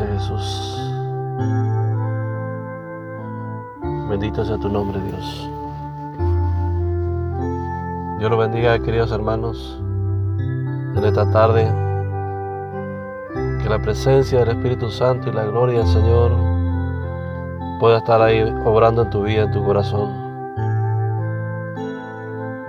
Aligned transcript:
Gracias 0.00 0.22
Jesús. 0.22 0.92
Bendito 4.08 4.44
sea 4.44 4.56
tu 4.56 4.68
nombre 4.70 4.98
Dios. 4.98 5.50
Dios 8.18 8.30
lo 8.30 8.38
bendiga 8.38 8.78
queridos 8.78 9.12
hermanos 9.12 9.78
en 10.38 11.04
esta 11.04 11.30
tarde. 11.32 11.66
Que 13.62 13.68
la 13.68 13.78
presencia 13.82 14.38
del 14.38 14.56
Espíritu 14.56 14.90
Santo 14.90 15.28
y 15.28 15.32
la 15.32 15.44
gloria 15.44 15.80
del 15.80 15.88
Señor 15.88 16.32
pueda 17.78 17.98
estar 17.98 18.22
ahí 18.22 18.42
obrando 18.64 19.02
en 19.02 19.10
tu 19.10 19.22
vida, 19.22 19.42
en 19.42 19.52
tu 19.52 19.62
corazón. 19.62 20.08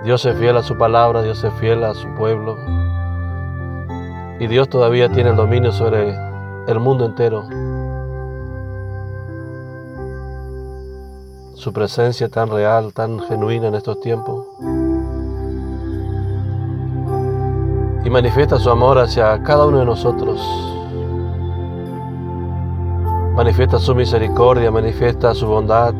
Dios 0.04 0.24
es 0.26 0.36
fiel 0.36 0.58
a 0.58 0.62
su 0.62 0.76
palabra, 0.76 1.22
Dios 1.22 1.42
es 1.42 1.52
fiel 1.54 1.82
a 1.84 1.94
su 1.94 2.08
pueblo. 2.14 2.58
Y 4.38 4.46
Dios 4.48 4.68
todavía 4.68 5.08
tiene 5.08 5.30
el 5.30 5.36
dominio 5.36 5.72
sobre 5.72 6.31
el 6.66 6.80
mundo 6.80 7.06
entero. 7.06 7.44
Su 11.54 11.72
presencia 11.72 12.28
tan 12.28 12.50
real, 12.50 12.92
tan 12.92 13.20
genuina 13.20 13.68
en 13.68 13.74
estos 13.74 14.00
tiempos. 14.00 14.46
Y 18.04 18.10
manifiesta 18.10 18.58
su 18.58 18.70
amor 18.70 18.98
hacia 18.98 19.42
cada 19.42 19.66
uno 19.66 19.78
de 19.78 19.84
nosotros. 19.84 20.40
Manifiesta 23.34 23.78
su 23.78 23.94
misericordia, 23.94 24.70
manifiesta 24.70 25.34
su 25.34 25.46
bondad, 25.46 25.94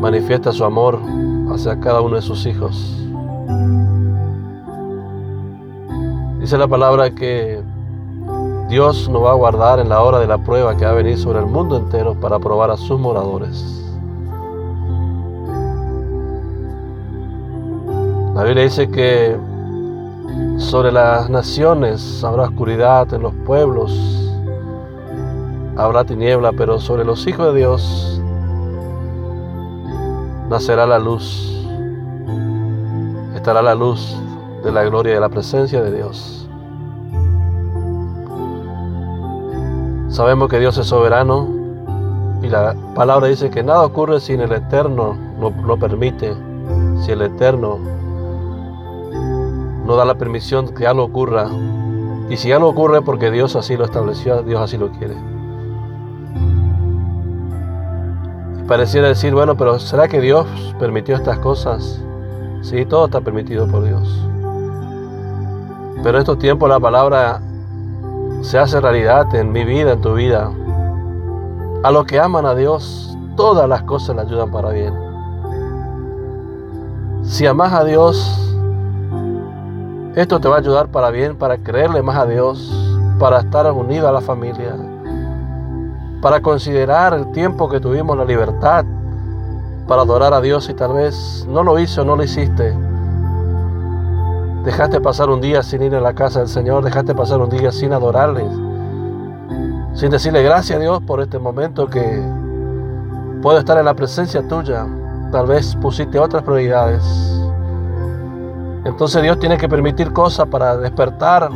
manifiesta 0.00 0.52
su 0.52 0.64
amor 0.64 0.98
hacia 1.52 1.78
cada 1.78 2.00
uno 2.00 2.16
de 2.16 2.22
sus 2.22 2.44
hijos. 2.46 2.98
Dice 6.40 6.58
la 6.58 6.66
palabra 6.66 7.10
que 7.10 7.61
Dios 8.72 9.06
nos 9.10 9.22
va 9.22 9.32
a 9.32 9.34
guardar 9.34 9.80
en 9.80 9.90
la 9.90 10.00
hora 10.00 10.18
de 10.18 10.26
la 10.26 10.38
prueba 10.38 10.74
que 10.74 10.86
va 10.86 10.92
a 10.92 10.94
venir 10.94 11.18
sobre 11.18 11.40
el 11.40 11.44
mundo 11.44 11.76
entero 11.76 12.14
para 12.14 12.38
probar 12.38 12.70
a 12.70 12.78
sus 12.78 12.98
moradores. 12.98 13.62
La 18.34 18.44
Biblia 18.44 18.62
dice 18.62 18.88
que 18.88 19.36
sobre 20.56 20.90
las 20.90 21.28
naciones 21.28 22.24
habrá 22.24 22.44
oscuridad, 22.44 23.12
en 23.12 23.20
los 23.20 23.34
pueblos 23.44 23.92
habrá 25.76 26.04
tiniebla, 26.04 26.52
pero 26.52 26.80
sobre 26.80 27.04
los 27.04 27.26
hijos 27.26 27.52
de 27.52 27.58
Dios 27.58 28.22
nacerá 30.48 30.86
la 30.86 30.98
luz, 30.98 31.62
estará 33.34 33.60
la 33.60 33.74
luz 33.74 34.16
de 34.64 34.72
la 34.72 34.82
gloria 34.84 35.10
y 35.10 35.14
de 35.16 35.20
la 35.20 35.28
presencia 35.28 35.82
de 35.82 35.94
Dios. 35.94 36.41
Sabemos 40.12 40.50
que 40.50 40.60
Dios 40.60 40.76
es 40.76 40.88
soberano 40.88 41.48
y 42.42 42.48
la 42.48 42.74
palabra 42.94 43.28
dice 43.28 43.48
que 43.48 43.62
nada 43.62 43.82
ocurre 43.82 44.20
si 44.20 44.34
el 44.34 44.52
Eterno 44.52 45.16
no 45.40 45.48
lo 45.66 45.78
permite, 45.78 46.34
si 47.00 47.12
el 47.12 47.22
Eterno 47.22 47.78
no 49.86 49.96
da 49.96 50.04
la 50.04 50.16
permisión 50.16 50.68
que 50.74 50.86
algo 50.86 51.04
ocurra. 51.04 51.48
Y 52.28 52.36
si 52.36 52.52
algo 52.52 52.68
ocurre 52.68 53.00
porque 53.00 53.30
Dios 53.30 53.56
así 53.56 53.74
lo 53.74 53.86
estableció, 53.86 54.42
Dios 54.42 54.60
así 54.60 54.76
lo 54.76 54.90
quiere. 54.90 55.16
Pareciera 58.68 59.08
decir, 59.08 59.32
bueno, 59.32 59.56
pero 59.56 59.78
¿será 59.78 60.08
que 60.08 60.20
Dios 60.20 60.46
permitió 60.78 61.16
estas 61.16 61.38
cosas? 61.38 62.04
Sí, 62.60 62.84
todo 62.84 63.06
está 63.06 63.22
permitido 63.22 63.66
por 63.66 63.82
Dios. 63.82 64.26
Pero 66.02 66.18
en 66.18 66.20
estos 66.20 66.38
tiempos 66.38 66.68
la 66.68 66.78
palabra 66.78 67.40
se 68.42 68.58
hace 68.58 68.80
realidad 68.80 69.32
en 69.34 69.52
mi 69.52 69.64
vida, 69.64 69.92
en 69.92 70.00
tu 70.00 70.14
vida. 70.14 70.50
A 71.84 71.90
los 71.90 72.04
que 72.04 72.18
aman 72.18 72.44
a 72.44 72.54
Dios, 72.54 73.16
todas 73.36 73.68
las 73.68 73.82
cosas 73.84 74.16
le 74.16 74.22
ayudan 74.22 74.50
para 74.50 74.70
bien. 74.70 74.92
Si 77.22 77.46
amas 77.46 77.72
a 77.72 77.84
Dios, 77.84 78.56
esto 80.16 80.40
te 80.40 80.48
va 80.48 80.56
a 80.56 80.58
ayudar 80.58 80.88
para 80.88 81.10
bien, 81.10 81.36
para 81.36 81.56
creerle 81.56 82.02
más 82.02 82.16
a 82.16 82.26
Dios, 82.26 82.70
para 83.18 83.38
estar 83.38 83.70
unido 83.72 84.08
a 84.08 84.12
la 84.12 84.20
familia, 84.20 84.74
para 86.20 86.42
considerar 86.42 87.14
el 87.14 87.30
tiempo 87.30 87.68
que 87.68 87.80
tuvimos 87.80 88.16
la 88.16 88.24
libertad 88.24 88.84
para 89.86 90.02
adorar 90.02 90.34
a 90.34 90.40
Dios 90.40 90.68
y 90.68 90.74
tal 90.74 90.94
vez 90.94 91.46
no 91.48 91.62
lo 91.62 91.78
hizo, 91.78 92.04
no 92.04 92.16
lo 92.16 92.22
hiciste 92.22 92.91
Dejaste 94.64 95.00
pasar 95.00 95.28
un 95.28 95.40
día 95.40 95.60
sin 95.64 95.82
ir 95.82 95.92
a 95.96 96.00
la 96.00 96.14
casa 96.14 96.38
del 96.38 96.48
Señor, 96.48 96.84
dejaste 96.84 97.16
pasar 97.16 97.40
un 97.40 97.50
día 97.50 97.72
sin 97.72 97.92
adorarle, 97.92 98.46
sin 99.92 100.08
decirle 100.08 100.40
gracias 100.44 100.76
a 100.76 100.80
Dios 100.80 101.02
por 101.02 101.20
este 101.20 101.40
momento 101.40 101.88
que 101.88 102.22
puedo 103.42 103.58
estar 103.58 103.76
en 103.76 103.86
la 103.86 103.94
presencia 103.94 104.46
tuya. 104.46 104.86
Tal 105.32 105.46
vez 105.46 105.74
pusiste 105.74 106.16
otras 106.16 106.44
prioridades. 106.44 107.02
Entonces 108.84 109.20
Dios 109.20 109.40
tiene 109.40 109.56
que 109.56 109.68
permitir 109.68 110.12
cosas 110.12 110.46
para 110.46 110.76
despertar 110.76 111.50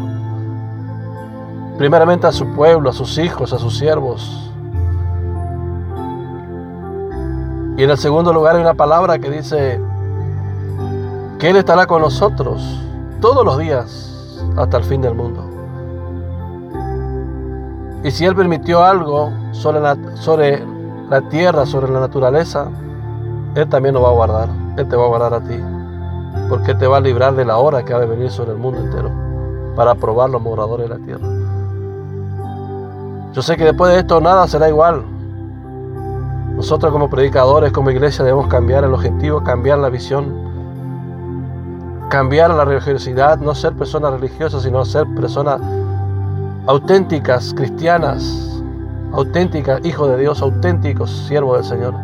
primeramente 1.78 2.26
a 2.26 2.32
su 2.32 2.54
pueblo, 2.54 2.90
a 2.90 2.92
sus 2.92 3.18
hijos, 3.18 3.52
a 3.52 3.58
sus 3.58 3.78
siervos. 3.78 4.52
Y 7.76 7.84
en 7.84 7.90
el 7.90 7.98
segundo 7.98 8.32
lugar 8.32 8.56
hay 8.56 8.62
una 8.62 8.74
palabra 8.74 9.20
que 9.20 9.30
dice 9.30 9.80
que 11.38 11.50
Él 11.50 11.56
estará 11.56 11.86
con 11.86 12.02
nosotros 12.02 12.82
todos 13.20 13.44
los 13.44 13.58
días 13.58 14.38
hasta 14.56 14.78
el 14.78 14.84
fin 14.84 15.00
del 15.00 15.14
mundo. 15.14 15.42
Y 18.04 18.10
si 18.10 18.24
Él 18.24 18.36
permitió 18.36 18.84
algo 18.84 19.30
sobre 19.52 19.80
la, 19.80 19.96
sobre 20.14 20.62
la 21.10 21.22
tierra, 21.28 21.66
sobre 21.66 21.90
la 21.90 22.00
naturaleza, 22.00 22.68
Él 23.54 23.68
también 23.68 23.94
lo 23.94 24.02
va 24.02 24.10
a 24.10 24.12
guardar. 24.12 24.48
Él 24.76 24.88
te 24.88 24.96
va 24.96 25.04
a 25.04 25.08
guardar 25.08 25.34
a 25.34 25.40
ti. 25.40 25.58
Porque 26.48 26.74
te 26.74 26.86
va 26.86 26.98
a 26.98 27.00
librar 27.00 27.34
de 27.34 27.44
la 27.44 27.56
hora 27.56 27.84
que 27.84 27.92
ha 27.92 27.98
de 27.98 28.06
venir 28.06 28.30
sobre 28.30 28.52
el 28.52 28.58
mundo 28.58 28.80
entero 28.80 29.10
para 29.74 29.94
probar 29.94 30.30
los 30.30 30.40
moradores 30.40 30.88
de 30.88 30.98
la 30.98 31.04
tierra. 31.04 31.26
Yo 33.32 33.42
sé 33.42 33.56
que 33.56 33.64
después 33.64 33.92
de 33.92 34.00
esto 34.00 34.20
nada 34.20 34.46
será 34.46 34.68
igual. 34.68 35.02
Nosotros 36.54 36.90
como 36.92 37.10
predicadores, 37.10 37.72
como 37.72 37.90
iglesia, 37.90 38.24
debemos 38.24 38.46
cambiar 38.46 38.84
el 38.84 38.94
objetivo, 38.94 39.42
cambiar 39.42 39.78
la 39.78 39.90
visión 39.90 40.45
cambiar 42.08 42.50
la 42.50 42.64
religiosidad, 42.64 43.38
no 43.38 43.54
ser 43.54 43.72
personas 43.74 44.12
religiosas, 44.12 44.62
sino 44.62 44.84
ser 44.84 45.06
personas 45.14 45.60
auténticas, 46.66 47.52
cristianas, 47.54 48.62
auténticas, 49.12 49.84
hijos 49.84 50.10
de 50.10 50.18
Dios, 50.18 50.42
auténticos, 50.42 51.10
siervos 51.26 51.58
del 51.58 51.64
Señor. 51.64 51.94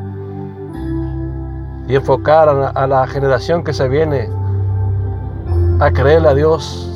Y 1.88 1.96
enfocar 1.96 2.48
a 2.48 2.86
la, 2.86 3.06
generación 3.06 3.64
que 3.64 3.72
se 3.72 3.88
viene 3.88 4.28
a 5.80 5.90
creerle 5.90 6.28
a 6.28 6.34
Dios, 6.34 6.88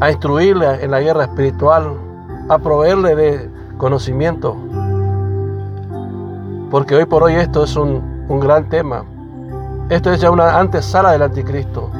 a 0.00 0.10
instruirle 0.10 0.84
en 0.84 0.90
la 0.90 1.00
guerra 1.00 1.24
espiritual, 1.24 1.94
a 2.48 2.58
proveerle 2.58 3.14
de 3.14 3.50
conocimiento. 3.78 4.56
Porque 6.70 6.94
hoy 6.94 7.06
por 7.06 7.22
hoy 7.22 7.34
esto 7.34 7.64
es 7.64 7.74
un, 7.76 8.24
un 8.28 8.38
gran 8.38 8.68
tema. 8.68 9.04
Esto 9.90 10.12
es 10.12 10.20
ya 10.20 10.30
una 10.30 10.56
antesala 10.56 11.10
del 11.10 11.22
anticristo. 11.22 11.90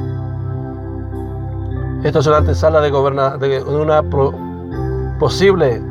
Esto 2.03 2.19
es 2.19 2.27
una 2.27 2.37
antesala 2.37 2.79
de, 2.79 2.89
de 2.89 3.75
una 3.75 4.01
posible 5.19 5.81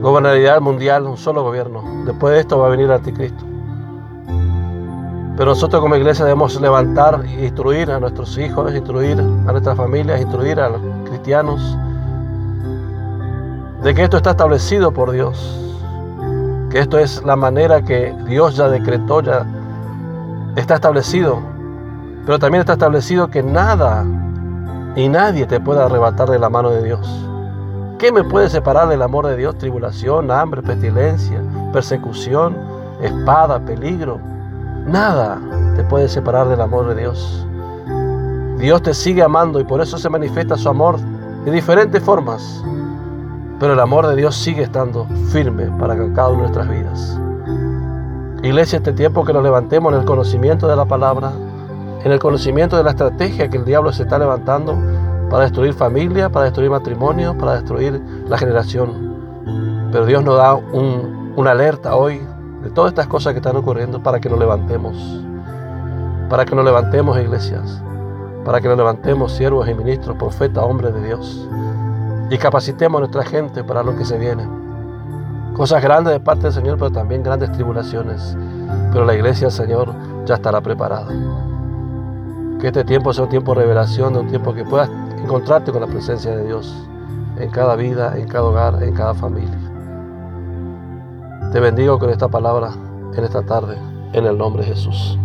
gobernabilidad 0.00 0.60
mundial, 0.60 1.08
un 1.08 1.16
solo 1.16 1.42
gobierno. 1.42 1.82
Después 2.06 2.34
de 2.34 2.40
esto 2.40 2.56
va 2.56 2.68
a 2.68 2.70
venir 2.70 2.86
el 2.86 2.92
anticristo. 2.92 3.44
Pero 5.36 5.50
nosotros 5.50 5.82
como 5.82 5.96
iglesia 5.96 6.24
debemos 6.24 6.60
levantar 6.60 7.24
e 7.24 7.46
instruir 7.46 7.90
a 7.90 7.98
nuestros 7.98 8.38
hijos, 8.38 8.72
instruir 8.72 9.18
a 9.20 9.50
nuestras 9.50 9.76
familias, 9.76 10.20
instruir 10.20 10.60
a 10.60 10.68
los 10.68 10.80
cristianos 11.08 11.76
de 13.82 13.92
que 13.92 14.04
esto 14.04 14.18
está 14.18 14.30
establecido 14.30 14.92
por 14.92 15.10
Dios, 15.10 15.58
que 16.70 16.78
esto 16.78 16.96
es 17.00 17.24
la 17.24 17.34
manera 17.34 17.82
que 17.82 18.14
Dios 18.28 18.54
ya 18.54 18.68
decretó, 18.68 19.20
ya 19.20 19.44
está 20.56 20.74
establecido, 20.74 21.40
pero 22.26 22.38
también 22.38 22.60
está 22.60 22.74
establecido 22.74 23.28
que 23.28 23.42
nada 23.42 24.04
y 24.94 25.08
nadie 25.08 25.46
te 25.46 25.60
puede 25.60 25.82
arrebatar 25.82 26.28
de 26.30 26.38
la 26.38 26.50
mano 26.50 26.70
de 26.70 26.82
Dios. 26.82 27.08
¿Qué 27.98 28.12
me 28.12 28.24
puede 28.24 28.50
separar 28.50 28.88
del 28.88 29.02
amor 29.02 29.26
de 29.26 29.36
Dios? 29.36 29.56
Tribulación, 29.58 30.30
hambre, 30.30 30.60
pestilencia, 30.60 31.40
persecución, 31.72 32.56
espada, 33.00 33.60
peligro. 33.60 34.18
Nada 34.86 35.38
te 35.76 35.84
puede 35.84 36.08
separar 36.08 36.48
del 36.48 36.60
amor 36.60 36.88
de 36.88 36.96
Dios. 36.96 37.46
Dios 38.58 38.82
te 38.82 38.92
sigue 38.94 39.22
amando 39.22 39.60
y 39.60 39.64
por 39.64 39.80
eso 39.80 39.98
se 39.98 40.08
manifiesta 40.08 40.56
su 40.56 40.68
amor 40.68 40.98
de 41.44 41.50
diferentes 41.52 42.02
formas. 42.02 42.62
Pero 43.58 43.74
el 43.74 43.80
amor 43.80 44.06
de 44.08 44.16
Dios 44.16 44.34
sigue 44.34 44.62
estando 44.62 45.06
firme 45.30 45.66
para 45.78 45.94
cada 46.12 46.28
una 46.28 46.42
de 46.42 46.42
nuestras 46.42 46.68
vidas. 46.68 47.20
Iglesia, 48.42 48.78
este 48.78 48.92
tiempo 48.92 49.24
que 49.24 49.32
nos 49.32 49.44
levantemos 49.44 49.92
en 49.92 50.00
el 50.00 50.04
conocimiento 50.04 50.66
de 50.66 50.74
la 50.74 50.84
palabra, 50.84 51.30
en 52.02 52.10
el 52.10 52.18
conocimiento 52.18 52.76
de 52.76 52.82
la 52.82 52.90
estrategia 52.90 53.48
que 53.48 53.56
el 53.56 53.64
diablo 53.64 53.92
se 53.92 54.02
está 54.02 54.18
levantando 54.18 54.76
para 55.30 55.44
destruir 55.44 55.74
familia, 55.74 56.28
para 56.28 56.46
destruir 56.46 56.68
matrimonio, 56.68 57.38
para 57.38 57.54
destruir 57.54 58.02
la 58.26 58.36
generación. 58.36 59.90
Pero 59.92 60.06
Dios 60.06 60.24
nos 60.24 60.38
da 60.38 60.56
una 60.56 61.52
alerta 61.52 61.94
hoy 61.94 62.20
de 62.64 62.70
todas 62.70 62.90
estas 62.90 63.06
cosas 63.06 63.32
que 63.32 63.38
están 63.38 63.54
ocurriendo 63.54 64.02
para 64.02 64.18
que 64.18 64.28
nos 64.28 64.40
levantemos. 64.40 64.96
Para 66.28 66.44
que 66.44 66.56
nos 66.56 66.64
levantemos, 66.64 67.16
iglesias. 67.18 67.80
Para 68.44 68.60
que 68.60 68.66
nos 68.66 68.76
levantemos, 68.76 69.30
siervos 69.30 69.68
y 69.68 69.74
ministros, 69.74 70.16
profetas, 70.16 70.64
hombres 70.64 70.92
de 70.94 71.06
Dios. 71.06 71.48
Y 72.28 72.38
capacitemos 72.38 72.98
a 72.98 73.00
nuestra 73.02 73.22
gente 73.22 73.62
para 73.62 73.84
lo 73.84 73.96
que 73.96 74.04
se 74.04 74.18
viene. 74.18 74.61
Cosas 75.54 75.82
grandes 75.82 76.14
de 76.14 76.20
parte 76.20 76.44
del 76.44 76.52
Señor, 76.52 76.78
pero 76.78 76.90
también 76.90 77.22
grandes 77.22 77.52
tribulaciones. 77.52 78.36
Pero 78.92 79.04
la 79.04 79.14
iglesia 79.14 79.48
del 79.48 79.56
Señor 79.56 79.94
ya 80.24 80.36
estará 80.36 80.60
preparada. 80.60 81.08
Que 82.58 82.68
este 82.68 82.84
tiempo 82.84 83.12
sea 83.12 83.24
un 83.24 83.30
tiempo 83.30 83.54
de 83.54 83.62
revelación, 83.62 84.14
de 84.14 84.20
un 84.20 84.28
tiempo 84.28 84.54
que 84.54 84.64
puedas 84.64 84.88
encontrarte 85.22 85.70
con 85.70 85.82
la 85.82 85.86
presencia 85.86 86.34
de 86.36 86.46
Dios 86.46 86.74
en 87.36 87.50
cada 87.50 87.76
vida, 87.76 88.16
en 88.16 88.28
cada 88.28 88.44
hogar, 88.44 88.82
en 88.82 88.94
cada 88.94 89.14
familia. 89.14 89.58
Te 91.52 91.60
bendigo 91.60 91.98
con 91.98 92.08
esta 92.08 92.28
palabra 92.28 92.70
en 93.14 93.24
esta 93.24 93.42
tarde, 93.42 93.76
en 94.14 94.24
el 94.24 94.38
nombre 94.38 94.64
de 94.64 94.70
Jesús. 94.70 95.18